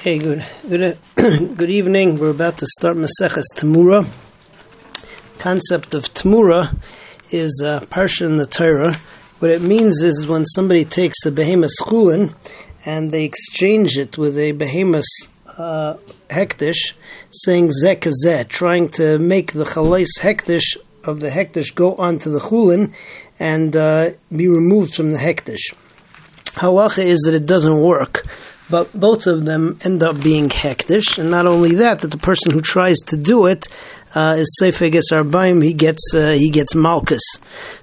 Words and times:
Okay, 0.00 0.16
good, 0.16 0.46
good, 0.66 0.98
good 1.58 1.68
evening. 1.68 2.18
We're 2.18 2.30
about 2.30 2.56
to 2.56 2.66
start 2.78 2.96
Maseches 2.96 3.44
Tamura. 3.54 4.08
Concept 5.38 5.92
of 5.92 6.04
Tamura 6.14 6.74
is 7.30 7.62
a 7.62 7.84
parsha 7.84 8.24
in 8.24 8.38
the 8.38 8.46
Torah. 8.46 8.94
What 9.40 9.50
it 9.50 9.60
means 9.60 10.00
is 10.00 10.26
when 10.26 10.46
somebody 10.46 10.86
takes 10.86 11.26
a 11.26 11.30
behemoth 11.30 11.76
chulin 11.82 12.34
and 12.86 13.12
they 13.12 13.24
exchange 13.24 13.98
it 13.98 14.16
with 14.16 14.38
a 14.38 14.52
behemoth 14.52 15.04
uh, 15.58 15.98
hektish, 16.30 16.94
saying 17.30 17.68
zeh 17.68 18.48
trying 18.48 18.88
to 18.88 19.18
make 19.18 19.52
the 19.52 19.66
chalais 19.66 20.06
hektish 20.18 20.78
of 21.04 21.20
the 21.20 21.28
hektish 21.28 21.74
go 21.74 21.94
onto 21.96 22.30
the 22.30 22.40
chulin 22.40 22.94
and 23.38 23.76
uh, 23.76 24.12
be 24.34 24.48
removed 24.48 24.94
from 24.94 25.12
the 25.12 25.18
hektish. 25.18 25.74
Halacha 26.54 27.04
is 27.04 27.20
that 27.26 27.34
it 27.34 27.44
doesn't 27.44 27.82
work 27.82 28.24
but 28.70 28.92
both 28.92 29.26
of 29.26 29.44
them 29.44 29.78
end 29.82 30.02
up 30.02 30.22
being 30.22 30.48
hektish, 30.48 31.18
and 31.18 31.30
not 31.30 31.46
only 31.46 31.76
that, 31.76 32.00
that 32.00 32.10
the 32.10 32.18
person 32.18 32.52
who 32.52 32.60
tries 32.60 32.98
to 32.98 33.16
do 33.16 33.46
it 33.46 33.66
uh, 34.14 34.36
is 34.38 34.58
arbaim, 34.62 35.62
he 35.62 35.72
gets 35.72 36.14
uh, 36.14 36.32
he 36.32 36.50
gets 36.50 36.74
malchus. 36.74 37.22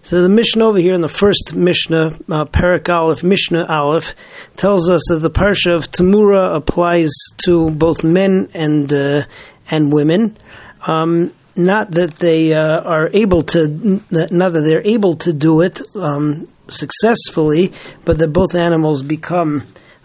So 0.02 0.22
the 0.24 0.30
Mishnah 0.30 0.66
over 0.66 0.78
here 0.78 0.94
in 0.94 1.02
the 1.02 1.10
first 1.10 1.56
Mishnah, 1.56 2.18
uh, 2.30 2.46
Aleph, 2.90 3.24
Mishnah 3.24 3.66
Aleph, 3.66 4.16
tells 4.56 4.90
us 4.90 5.04
that 5.10 5.20
the 5.20 5.32
parsha 5.32 5.76
of 5.76 5.92
Tamura 5.92 6.56
applies 6.56 7.12
to 7.46 7.72
both 7.72 8.04
men 8.04 8.50
and 8.54 8.92
uh, 8.94 9.24
and 9.70 9.92
women. 9.94 10.38
Um, 10.86 11.34
not 11.56 11.92
that 11.92 12.18
they 12.18 12.54
uh, 12.54 12.82
are 12.82 13.10
able 13.14 13.42
to, 13.42 14.02
not 14.12 14.54
that 14.54 14.62
they're 14.62 14.86
able 14.86 15.14
to 15.16 15.34
do 15.34 15.62
it 15.62 15.82
um, 15.96 16.48
successfully, 16.70 17.74
but 18.06 18.20
that 18.20 18.28
both 18.28 18.54
animals 18.54 19.02
become 19.02 19.64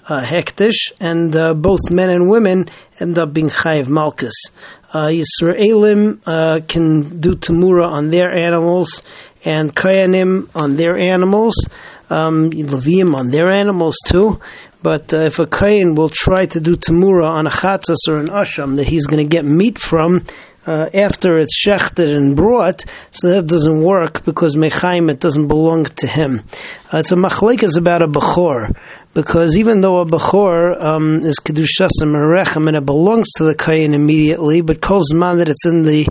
uh, 0.09 0.23
hektish, 0.23 0.93
and 1.01 1.35
uh, 1.37 1.55
both 1.55 1.91
men 1.91 2.11
and 2.11 2.29
women 2.29 2.69
end 3.01 3.19
up 3.19 3.33
being 3.33 3.49
chayiv 3.49 3.89
malchus. 3.89 4.35
Uh, 4.93 5.07
Yisraelim 5.07 6.21
uh, 6.27 6.61
can 6.69 7.21
do 7.21 7.35
tamura 7.35 7.87
on 7.87 8.11
their 8.11 8.31
animals, 8.33 9.03
and 9.45 9.75
kayanim 9.75 10.49
on 10.55 10.77
their 10.77 10.99
animals, 10.99 11.55
um, 12.11 12.51
on 12.53 13.31
their 13.31 13.51
animals 13.51 13.97
too. 14.07 14.41
But 14.83 15.15
uh, 15.15 15.19
if 15.19 15.39
a 15.39 15.47
kayan 15.47 15.95
will 15.95 16.09
try 16.09 16.47
to 16.47 16.61
do 16.61 16.77
tamura 16.77 17.29
on 17.29 17.47
a 17.47 17.51
chatzas 17.51 18.09
or 18.09 18.19
an 18.19 18.27
asham 18.27 18.77
that 18.77 18.89
he's 18.89 19.07
going 19.07 19.25
to 19.25 19.29
get 19.29 19.45
meat 19.45 19.79
from, 19.79 20.25
uh, 20.67 20.89
after 20.95 21.39
it's 21.39 21.65
shechted 21.65 22.15
and 22.17 22.37
brought, 22.37 22.85
so 23.11 23.29
that 23.29 23.47
doesn't 23.47 23.83
work 23.83 24.25
because 24.25 24.57
mechaim 24.57 25.11
it 25.11 25.21
doesn't 25.21 25.49
belong 25.49 25.85
to 25.85 26.07
him. 26.07 26.41
Uh, 26.93 26.99
it's 26.99 27.13
a 27.13 27.17
machlekes 27.17 27.77
about 27.77 28.03
a 28.03 28.09
bechor 28.09 28.75
because 29.15 29.57
even 29.57 29.83
though 29.83 30.01
a 30.01 30.07
bechor 30.07 30.81
um, 30.83 31.21
is 31.21 31.39
kedushas 31.39 31.91
and 32.01 32.15
merechem 32.15 32.67
and 32.67 32.77
it 32.77 32.87
belongs 32.87 33.29
to 33.37 33.45
the 33.45 33.55
kayin 33.55 33.93
immediately, 33.93 34.61
but 34.61 34.81
calls 34.81 35.13
man 35.13 35.39
that 35.39 35.49
it's 35.49 35.67
in 35.67 35.85
the 35.85 36.07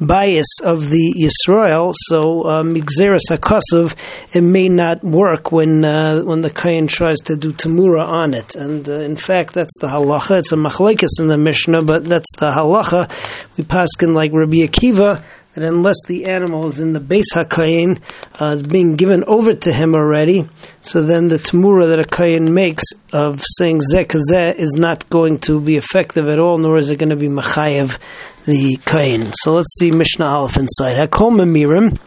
bias 0.00 0.60
of 0.62 0.90
the 0.90 1.14
Yisrael, 1.16 1.94
so 1.96 2.42
migzeres 2.44 3.30
um, 3.30 3.96
it 4.32 4.40
may 4.42 4.68
not 4.68 5.02
work 5.02 5.52
when 5.52 5.84
uh, 5.84 6.22
when 6.22 6.42
the 6.42 6.50
kayin 6.50 6.88
tries 6.88 7.18
to 7.18 7.36
do 7.36 7.52
tamura 7.52 8.06
on 8.06 8.34
it. 8.34 8.54
And 8.54 8.88
uh, 8.88 8.92
in 8.92 9.16
fact, 9.16 9.54
that's 9.54 9.78
the 9.80 9.88
halacha. 9.88 10.40
It's 10.40 10.52
a 10.52 10.56
machlekes 10.56 11.20
in 11.20 11.28
the 11.28 11.38
Mishnah, 11.38 11.82
but 11.82 12.04
that's 12.04 12.30
the 12.38 12.50
halacha. 12.50 13.10
We 13.56 13.64
like 14.02 14.32
Rabbi 14.32 14.56
Akiva 14.56 15.22
that 15.56 15.64
unless 15.64 15.96
the 16.06 16.26
animal 16.26 16.68
is 16.68 16.80
in 16.80 16.92
the 16.92 17.00
base 17.00 17.32
hakayin, 17.32 17.98
uh, 18.38 18.62
being 18.62 18.94
given 18.94 19.24
over 19.24 19.54
to 19.54 19.72
him 19.72 19.94
already, 19.94 20.46
so 20.82 21.02
then 21.02 21.28
the 21.28 21.38
tamura 21.38 21.88
that 21.88 21.98
a 21.98 22.04
kayin 22.04 22.52
makes 22.52 22.84
of 23.12 23.42
saying 23.56 23.80
zeh 23.80 24.54
is 24.54 24.74
not 24.76 25.08
going 25.08 25.38
to 25.38 25.58
be 25.58 25.76
effective 25.76 26.28
at 26.28 26.38
all, 26.38 26.58
nor 26.58 26.76
is 26.76 26.90
it 26.90 26.98
going 26.98 27.08
to 27.08 27.16
be 27.16 27.28
machayev 27.28 27.98
the 28.44 28.76
kayin. 28.84 29.32
So 29.34 29.54
let's 29.54 29.74
see 29.78 29.90
Mishnah 29.90 30.26
Aleph 30.26 30.58
inside. 30.58 30.96
Hakol 30.96 31.32
memirim 31.32 31.98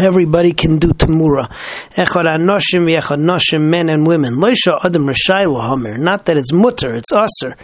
everybody 0.00 0.52
can 0.52 0.78
do 0.78 0.88
tamura. 0.88 1.50
Echad 1.94 2.24
anoshim 2.24 2.84
v'echad 2.86 3.20
noshim, 3.20 3.68
men 3.68 3.88
and 3.88 4.06
women. 4.06 4.34
Loisha 4.34 4.84
adam 4.84 5.06
rashai 5.06 5.46
lahamer. 5.46 5.98
Not 5.98 6.26
that 6.26 6.36
it's 6.36 6.52
mutter, 6.52 6.94
it's 6.94 7.12
aser. 7.12 7.56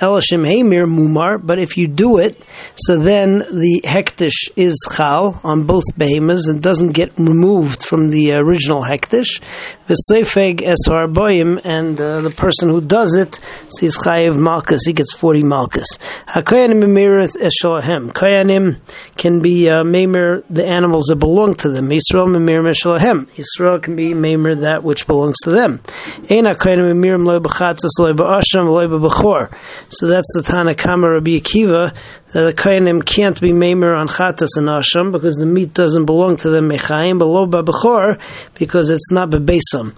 Elashim 0.00 0.46
heimir 0.46 0.86
mumar. 0.86 1.44
But 1.44 1.58
if 1.58 1.76
you 1.76 1.88
do 1.88 2.18
it, 2.18 2.42
so 2.76 2.98
then 2.98 3.38
the 3.38 3.82
hektish 3.84 4.50
is 4.56 4.76
chal 4.96 5.40
on 5.44 5.64
both 5.64 5.84
behemoths 5.96 6.48
and 6.48 6.62
doesn't 6.62 6.92
get 6.92 7.18
removed 7.18 7.84
from 7.84 8.10
the 8.10 8.34
original 8.34 8.82
hektish. 8.82 9.40
V'seifeg 9.88 10.62
es 10.62 10.78
harboyim, 10.86 11.60
and 11.64 12.00
uh, 12.00 12.20
the 12.20 12.30
person 12.30 12.68
who 12.68 12.80
does 12.80 13.16
it 13.16 13.40
sees 13.76 13.96
chayiv 13.96 14.38
malchus. 14.38 14.82
He 14.86 14.92
gets 14.92 15.12
forty 15.12 15.42
malchus. 15.42 15.98
Hakoyanim 16.28 16.84
emirat 16.84 17.36
eshalahem. 17.36 18.12
Koyanim 18.12 18.78
can 19.16 19.40
be 19.40 19.68
uh, 19.68 19.82
the 19.82 20.64
animals 20.64 21.06
that 21.06 21.16
belong 21.16 21.54
to 21.56 21.68
them. 21.68 21.88
Yisrael 21.88 22.28
memir 22.28 22.62
meshalahem. 22.62 23.26
Yisrael 23.30 23.82
can 23.82 23.96
be 23.96 24.12
memer 24.12 24.60
that 24.60 24.84
which 24.84 25.06
belongs 25.06 25.38
to 25.42 25.50
them. 25.50 25.78
Eina 26.28 26.54
kohenim 26.54 26.92
memirim 26.94 27.24
loy 27.24 27.40
b'chatzas 27.40 27.98
loy 27.98 28.12
b'asham 28.12 28.66
loy. 28.66 28.82
So 29.88 30.06
that's 30.06 30.32
the 30.34 30.42
Tanakama 30.42 31.14
Rabbi 31.14 31.38
Akiva 31.38 31.94
that 32.32 32.42
the 32.42 32.54
Kainim 32.54 33.04
can't 33.04 33.40
be 33.40 33.50
memer 33.50 33.98
on 33.98 34.08
chatas 34.08 34.56
and 34.56 34.68
asham 34.68 35.12
because 35.12 35.36
the 35.36 35.46
meat 35.46 35.74
doesn't 35.74 36.06
belong 36.06 36.36
to 36.38 36.50
them 36.50 36.68
mechayim, 36.68 37.18
but 37.18 37.26
lo 37.26 37.46
b'bechor 37.46 38.18
because 38.54 38.90
it's 38.90 39.10
not 39.10 39.30
bebesam. 39.30 39.94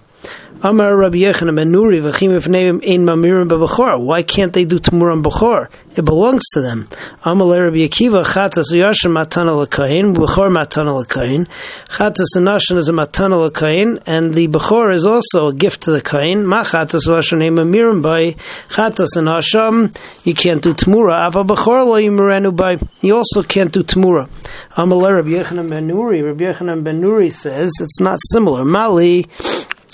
Amar 0.65 0.97
Rabbi 0.97 1.19
Nuri 1.19 2.01
v'chim 2.01 2.33
ein 2.33 3.05
mamirim. 3.05 4.03
Why 4.03 4.23
can't 4.23 4.51
they 4.51 4.65
do 4.65 4.79
tamuram 4.79 5.21
bechor? 5.21 5.69
It 5.95 6.03
belongs 6.03 6.41
to 6.55 6.61
them. 6.61 6.87
Amar 7.23 7.65
Rabbi 7.65 7.87
Akiva 7.87 8.25
chatas 8.25 8.73
matana 8.73 9.55
l'kain 9.55 10.15
bechor 10.15 10.49
matana 10.49 10.99
l'kain. 10.99 11.47
Chatas 11.87 12.35
and 12.35 12.47
nashon 12.47 12.77
is 12.77 12.89
a 12.89 12.93
matana 12.93 13.45
l'kain, 13.45 14.01
and 14.07 14.33
the 14.33 14.47
bechor 14.47 14.91
is 14.91 15.05
also 15.05 15.49
a 15.49 15.53
gift 15.53 15.83
to 15.83 15.91
the 15.91 16.01
kain. 16.01 16.47
Ma 16.47 16.63
chatas 16.63 17.05
uyashim 17.05 17.43
ein 17.43 17.53
mamirim 17.53 18.01
by 18.01 18.31
chatas 18.69 19.15
and 19.17 19.27
hasham. 19.27 19.95
You 20.25 20.33
can't 20.33 20.63
do 20.63 20.73
tamura. 20.73 21.27
Ava 21.27 21.43
bechor 21.43 21.85
lo 21.85 22.01
yimirenu 22.01 22.55
by. 22.55 22.79
You 23.01 23.17
also 23.17 23.43
can't 23.43 23.71
do 23.71 23.83
tamura. 23.83 24.27
Amar 24.75 25.13
Rabbi 25.13 25.29
Yochanan 25.29 25.69
ben. 25.69 25.95
Rabbi 25.95 26.43
Yochanan 26.43 26.83
ben 26.83 27.29
says 27.29 27.71
it's 27.79 27.99
not 27.99 28.17
similar. 28.31 28.65
Mali 28.65 29.27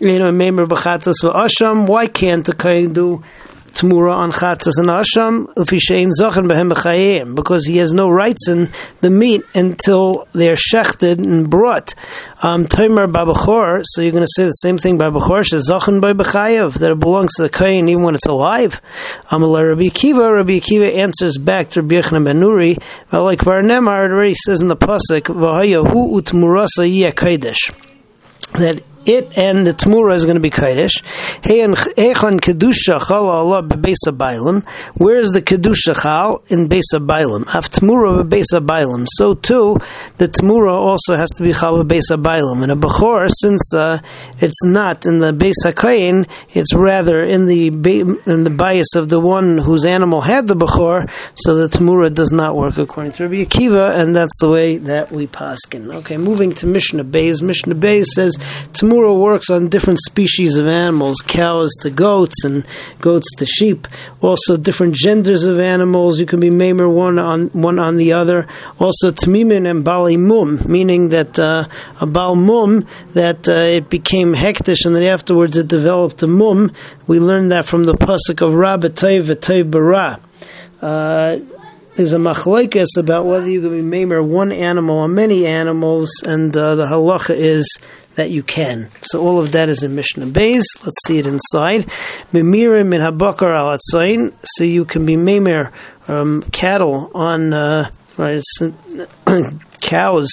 you 0.02 0.18
know, 0.18 0.32
Meimer 0.32 0.66
b'chatzas 0.66 1.22
v'asham, 1.22 1.88
why 1.88 2.08
can't 2.08 2.46
the 2.46 2.54
Kohen 2.54 2.94
do 2.94 3.24
Tmura 3.74 4.14
on 4.14 4.32
chatzas 4.32 4.78
and 4.78 4.90
asham 4.90 5.46
ufishein 5.56 6.12
zochen 6.20 6.48
behem 6.48 6.74
b'chayim 6.74 7.36
because 7.36 7.66
he 7.66 7.78
has 7.78 7.94
no 7.94 8.10
rights 8.10 8.50
in 8.50 8.70
the 9.00 9.10
meat 9.10 9.44
until 9.56 10.28
they're 10.34 10.56
shechted 10.56 11.20
and 11.20 11.50
brought. 11.50 11.96
Um, 12.42 12.66
Tomer 12.66 13.08
babachor, 13.08 13.84
so 13.86 14.02
you're 14.02 14.12
going 14.12 14.26
to 14.26 14.34
say 14.36 14.44
the 14.44 14.52
same 14.52 14.78
thing 14.78 14.98
by 14.98 15.10
bachor 15.10 15.44
zochen 15.44 16.02
by 16.02 16.12
b'chayev 16.14 16.74
that 16.80 16.92
it 16.92 17.00
belongs 17.00 17.36
to 17.36 17.44
the 17.44 17.50
kohen 17.50 17.88
even 17.88 18.04
when 18.04 18.16
it's 18.16 18.26
alive. 18.26 18.82
Amalei 19.30 19.70
Rabbi 19.70 19.84
Akiva, 19.84 20.36
Rabbi 20.36 20.60
Akiva 20.60 20.94
answers 20.98 21.38
back 21.38 21.70
to 21.70 21.82
Rabbi 21.82 21.96
Yochanan 21.96 22.26
ben 22.26 22.42
Nuri, 22.42 22.82
like 23.12 23.40
Varnemar 23.40 24.06
it 24.06 24.12
already 24.12 24.36
says 24.36 24.62
in 24.62 24.68
the 24.68 24.76
pasuk 24.76 25.22
v'hayahu 25.22 26.20
utmurasa 26.20 26.92
yeh 26.92 27.12
that 28.54 28.84
it 29.06 29.38
and 29.38 29.66
the 29.66 29.74
Tmura 29.74 30.16
is 30.16 30.26
going 30.26 30.36
to 30.36 30.42
be 30.42 30.50
Kaddish. 30.50 31.02
Echon 31.44 32.40
Kedusha 32.40 33.06
Chal 33.08 33.28
Allah 33.28 33.64
Bebesa 33.64 34.16
Bailam. 34.16 34.68
Where 34.98 35.16
is 35.16 35.32
the 35.32 35.42
Kedusha 35.42 36.02
Chal? 36.02 36.44
In 36.50 36.68
Besa 36.68 37.00
Bailam. 37.00 37.44
Af 37.54 37.70
Tmura 37.72 38.24
Bebesa 38.24 38.66
Bailam. 38.66 39.06
So 39.16 39.34
too, 39.34 39.78
the 40.18 40.28
Tmura 40.28 40.74
also 40.74 41.16
has 41.16 41.30
to 41.32 41.44
be 41.44 41.54
Chal 41.54 41.84
Bebesa 41.84 42.22
Bailam. 42.22 42.64
And 42.64 42.72
a 42.72 42.76
Bechor, 42.76 43.30
since 43.42 43.74
uh, 43.74 44.00
it's 44.40 44.64
not 44.64 45.06
in 45.06 45.20
the 45.20 45.34
Besa 45.34 45.74
Kain, 45.74 46.26
it's 46.52 46.74
rather 46.74 47.22
in 47.22 47.46
the 47.48 47.68
in 47.68 48.44
the 48.44 48.54
bias 48.56 48.96
of 48.96 49.10
the 49.10 49.20
one 49.20 49.58
whose 49.58 49.86
animal 49.86 50.22
had 50.22 50.48
the 50.48 50.56
Bechor, 50.56 51.10
so 51.36 51.56
the 51.56 51.68
Tmura 51.68 52.14
does 52.14 52.32
not 52.32 52.56
work 52.56 52.78
according 52.78 53.14
to 53.14 53.24
Rabbi 53.24 53.44
Akiva, 53.46 53.98
and 54.00 54.16
that's 54.16 54.40
the 54.40 54.50
way 54.50 54.78
that 54.78 55.12
we 55.12 55.28
paskin. 55.28 55.94
Okay, 55.96 56.18
moving 56.18 56.54
to 56.56 56.68
Mishnah 56.68 57.06
Beis. 57.06 57.42
Mishnah 57.42 57.76
Beis 57.76 58.06
says 58.06 58.36
Tmura 58.74 58.91
Gemura 58.92 59.18
works 59.18 59.50
on 59.50 59.70
different 59.70 60.00
species 60.00 60.58
of 60.58 60.68
animals, 60.68 61.22
cows 61.26 61.72
to 61.82 61.90
goats 61.90 62.44
and 62.44 62.66
goats 63.00 63.28
to 63.38 63.46
sheep. 63.46 63.88
Also, 64.22 64.58
different 64.58 64.96
genders 64.96 65.46
of 65.46 65.60
animals. 65.60 66.20
You 66.20 66.26
can 66.26 66.42
be 66.42 66.50
mamer 66.50 66.90
one 66.90 67.18
on 67.18 67.48
one 67.54 67.80
on 67.80 67.96
the 67.96 68.12
other. 68.12 68.48
Also, 68.80 69.12
tmimin 69.12 69.70
and 69.70 69.86
bali 69.86 70.18
mum, 70.18 70.60
meaning 70.70 71.08
that 71.10 71.40
uh, 71.40 71.68
a 72.02 72.06
bal 72.06 72.36
mum 72.36 72.86
that 73.14 73.48
uh, 73.48 73.54
it 73.54 73.90
became 73.90 74.34
hektish 74.34 74.84
and 74.86 74.94
then 74.94 75.04
afterwards 75.04 75.56
it 75.56 75.70
developed 75.70 76.22
a 76.24 76.28
mum. 76.28 76.74
We 77.08 77.22
learned 77.22 77.54
that 77.54 77.66
from 77.66 77.86
the 77.86 77.94
pasuk 77.94 78.46
of 78.46 78.54
Rabbatay 78.54 79.24
v'tay 79.24 79.72
bara. 79.72 80.20
Uh, 80.82 81.38
there's 81.96 82.14
a 82.14 82.18
machlekes 82.18 82.98
about 82.98 83.26
whether 83.26 83.50
you 83.50 83.62
can 83.62 83.70
be 83.70 83.82
mamer 83.82 84.24
one 84.24 84.52
animal 84.52 84.98
or 84.98 85.08
many 85.08 85.46
animals, 85.46 86.10
and 86.26 86.56
uh, 86.56 86.76
the 86.76 86.86
halacha 86.86 87.36
is 87.36 87.80
that 88.16 88.30
you 88.30 88.44
can. 88.44 88.90
So 89.02 89.22
all 89.22 89.40
of 89.40 89.54
that 89.54 89.70
is 89.70 89.84
in 89.84 89.96
Mishnah 89.96 90.28
Beis. 90.28 90.64
Let's 90.84 91.06
see 91.06 91.20
it 91.20 91.28
inside. 91.28 91.86
Mimirim 92.34 92.88
min 92.88 93.02
habakar 93.02 93.56
al 93.56 93.78
So 94.44 94.64
you 94.64 94.86
can 94.86 95.06
be 95.06 95.16
memer 95.16 95.72
um, 96.08 96.44
cattle 96.52 97.12
on 97.14 97.54
uh, 97.54 97.90
right, 98.18 98.44
cows 99.82 100.30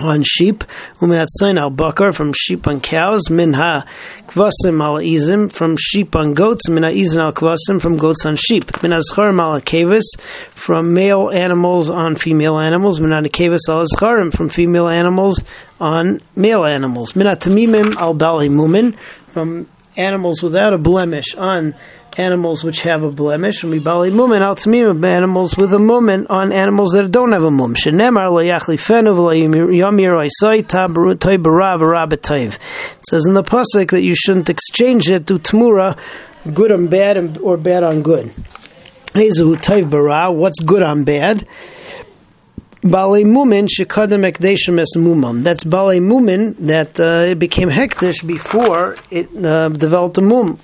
on 0.00 0.22
sheep, 0.22 0.64
uminatzain 1.00 1.58
al 1.58 1.70
bakar 1.70 2.12
from 2.12 2.32
sheep 2.32 2.66
on 2.68 2.80
cows, 2.80 3.30
minha 3.30 3.84
kvasim 4.26 4.80
al 4.80 4.96
izim 4.96 5.50
from 5.52 5.76
sheep 5.76 6.14
on 6.14 6.34
goats, 6.34 6.68
mina 6.68 6.88
izin 6.88 7.18
al 7.18 7.32
kvasim 7.32 7.80
from 7.80 7.96
goats 7.96 8.24
on 8.24 8.36
sheep, 8.36 8.66
minazcharim 8.82 9.40
al 9.40 9.60
kavis 9.60 10.04
from 10.50 10.94
male 10.94 11.30
animals 11.30 11.90
on 11.90 12.16
female 12.16 12.58
animals, 12.58 13.00
minanakevis 13.00 13.68
al 13.68 13.84
azcharim 13.84 14.32
from 14.32 14.48
female 14.48 14.88
animals 14.88 15.42
on 15.80 16.20
male 16.34 16.64
animals, 16.64 17.12
minatamimim 17.12 17.96
al 17.96 18.14
bali 18.14 18.48
mumin 18.48 18.96
from 19.28 19.68
animals 19.96 20.42
without 20.42 20.72
a 20.72 20.78
blemish 20.78 21.34
on 21.34 21.74
animals 22.16 22.64
which 22.64 22.80
have 22.80 23.02
a 23.02 23.10
blemish, 23.10 23.62
and 23.62 23.84
bali 23.84 24.10
mumin 24.10 24.40
al 24.40 24.56
tamimim, 24.56 25.04
animals 25.04 25.56
with 25.56 25.72
a 25.72 25.78
mumin 25.78 26.26
on 26.28 26.52
animals 26.52 26.92
that 26.92 27.10
don't 27.10 27.32
have 27.32 27.44
a 27.44 27.50
mum. 27.50 27.74
Shenemar 27.74 28.30
lo 28.30 28.42
yachlifenu 28.42 29.14
yamir 29.76 30.16
oisai 30.16 30.62
tabaru 30.62 31.18
toy 31.18 31.36
barav 31.36 32.52
It 32.52 32.58
says 33.08 33.26
in 33.26 33.34
the 33.34 33.42
pasuk 33.42 33.90
that 33.90 34.02
you 34.02 34.14
shouldn't 34.16 34.50
exchange 34.50 35.08
it 35.08 35.26
to 35.28 35.38
tamura, 35.38 35.96
good 36.54 36.72
on 36.72 36.88
bad 36.88 37.38
or 37.38 37.56
bad 37.56 37.82
on 37.84 38.02
good. 38.02 38.32
What's 39.14 40.60
good 40.60 40.82
on 40.82 41.04
bad? 41.04 41.46
Bale 42.82 43.24
Mumin 43.24 43.68
shekadem 43.68 44.30
ekdeshim 44.30 44.78
es 44.78 44.94
mumam. 44.96 45.42
That's 45.42 45.64
Bale 45.64 46.00
Mumin 46.00 46.54
that 46.58 47.00
uh, 47.00 47.30
it 47.30 47.38
became 47.38 47.68
hekdesh 47.68 48.24
before 48.24 48.96
it 49.10 49.28
uh, 49.44 49.68
developed 49.70 50.18
a 50.18 50.20
mum. 50.20 50.60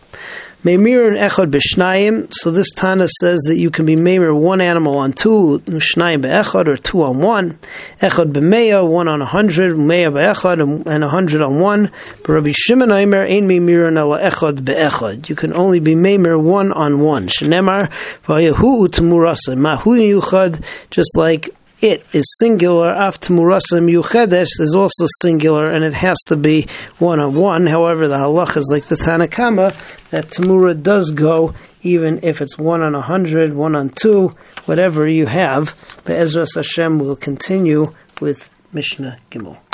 Meimir 0.65 1.19
Echad 1.19 1.51
b'shnayim. 1.51 2.33
So 2.33 2.51
this 2.51 2.71
Tana 2.71 3.07
says 3.21 3.43
that 3.49 3.57
you 3.57 3.71
can 3.71 3.85
be 3.85 3.97
Meimir 3.97 4.35
one 4.35 4.63
animal 4.63 4.97
on 4.97 5.13
two, 5.13 5.61
Shnayim 5.67 6.23
be'echad, 6.23 6.69
or 6.69 6.77
two 6.79 7.03
on 7.03 7.19
one. 7.19 7.59
Echad 8.01 8.33
b'meya, 8.33 8.89
one 8.89 9.07
on 9.07 9.21
a 9.21 9.27
hundred, 9.27 9.77
Meya 9.77 10.11
be'echad, 10.11 10.87
and 10.87 11.05
a 11.05 11.09
hundred 11.09 11.43
on 11.43 11.61
one. 11.61 11.91
But 12.23 12.29
Rabbi 12.29 12.53
Shimon 12.53 12.91
Aimer, 12.91 13.25
Ein 13.25 13.47
Meimir 13.47 13.95
Ela 13.95 14.21
Echad 14.21 14.61
be'echad. 14.61 15.29
You 15.29 15.35
can 15.35 15.53
only 15.53 15.81
be 15.81 15.95
Meimir 15.95 16.41
one 16.41 16.73
on 16.73 17.01
one. 17.01 17.27
Shenemar, 17.27 17.91
v'ayahu 18.25 18.89
u'temurasa. 18.89 19.59
Mahu 19.59 19.99
yuchad, 19.99 20.65
just 20.91 21.15
like 21.17 21.51
it 21.81 22.07
is 22.13 22.25
singular. 22.39 22.93
Murasim 22.93 23.93
yuchedesh 23.93 24.61
is 24.61 24.75
also 24.75 25.07
singular, 25.21 25.71
and 25.71 25.85
it 25.85 25.95
has 25.95 26.19
to 26.29 26.37
be 26.37 26.67
one 26.99 27.21
on 27.21 27.35
one. 27.35 27.67
However, 27.67 28.09
the 28.09 28.17
halach 28.17 28.57
is 28.57 28.71
like 28.73 28.87
the 28.87 28.97
Tanakama 28.97 29.75
that 30.11 30.27
tamura 30.27 30.81
does 30.81 31.11
go 31.11 31.55
even 31.85 32.21
if 32.23 32.41
it's 32.41 32.59
one 32.59 32.83
on 32.83 32.95
a 32.95 33.01
hundred, 33.01 33.55
one 33.55 33.77
on 33.77 33.91
two, 33.91 34.33
whatever 34.65 35.07
you 35.07 35.27
have. 35.27 35.75
But 36.05 36.17
Ezra 36.17 36.47
Hashem 36.53 36.99
will 36.99 37.17
continue 37.17 37.95
with 38.21 38.51
Mishnah 38.73 39.19
Gimel. 39.31 39.59